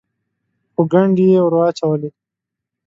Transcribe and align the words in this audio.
خو 0.73 0.81
ګنډې 0.91 1.25
یې 1.31 1.39
ور 1.43 1.53
اچولې. 1.67 2.09